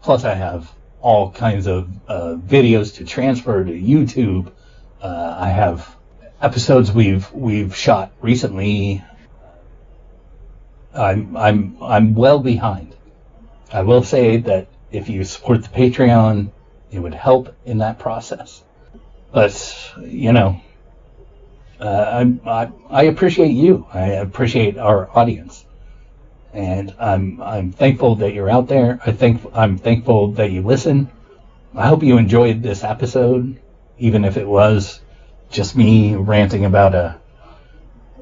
Plus, 0.00 0.24
I 0.24 0.34
have 0.34 0.72
all 1.00 1.32
kinds 1.32 1.66
of 1.66 1.88
uh, 2.06 2.36
videos 2.36 2.94
to 2.96 3.04
transfer 3.04 3.64
to 3.64 3.72
YouTube. 3.72 4.52
Uh, 5.02 5.36
I 5.36 5.48
have 5.48 5.96
episodes 6.40 6.92
we've 6.92 7.30
we've 7.32 7.74
shot 7.74 8.12
recently. 8.20 9.02
I'm 10.94 11.36
I'm 11.36 11.76
I'm 11.82 12.14
well 12.14 12.38
behind. 12.38 12.94
I 13.72 13.82
will 13.82 14.04
say 14.04 14.36
that 14.36 14.68
if 14.92 15.08
you 15.08 15.24
support 15.24 15.64
the 15.64 15.68
Patreon, 15.68 16.52
it 16.90 16.98
would 16.98 17.14
help 17.14 17.54
in 17.64 17.78
that 17.78 17.98
process. 17.98 18.62
But 19.32 19.92
you 20.00 20.32
know, 20.32 20.60
uh, 21.80 22.24
I, 22.46 22.50
I 22.50 22.72
I 22.90 23.02
appreciate 23.04 23.52
you. 23.52 23.86
I 23.92 24.06
appreciate 24.06 24.78
our 24.78 25.08
audience, 25.16 25.64
and 26.52 26.94
I'm 26.98 27.40
I'm 27.42 27.72
thankful 27.72 28.16
that 28.16 28.32
you're 28.32 28.50
out 28.50 28.68
there. 28.68 29.00
I 29.04 29.12
think 29.12 29.42
I'm 29.54 29.78
thankful 29.78 30.32
that 30.32 30.50
you 30.50 30.62
listen. 30.62 31.10
I 31.74 31.86
hope 31.86 32.02
you 32.02 32.16
enjoyed 32.16 32.62
this 32.62 32.82
episode, 32.82 33.60
even 33.98 34.24
if 34.24 34.36
it 34.36 34.48
was 34.48 35.00
just 35.50 35.76
me 35.76 36.14
ranting 36.14 36.64
about 36.64 36.94
a 36.94 37.20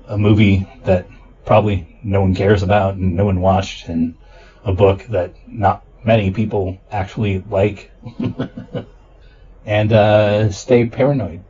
a 0.09 0.19
movie 0.19 0.69
that 0.85 1.07
probably 1.45 1.99
no 2.03 2.21
one 2.21 2.35
cares 2.35 2.63
about 2.63 2.95
and 2.95 3.15
no 3.17 3.25
one 3.25 3.41
watched, 3.41 3.89
and 3.89 4.17
a 4.65 4.73
book 4.73 5.05
that 5.11 5.35
not 5.47 5.86
many 6.05 6.31
people 6.31 6.79
actually 6.91 7.43
like. 7.51 7.91
and 9.67 9.93
uh, 9.93 10.51
stay 10.51 10.87
paranoid. 10.87 11.43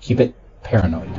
Keep 0.00 0.20
it 0.20 0.34
paranoid. 0.62 1.10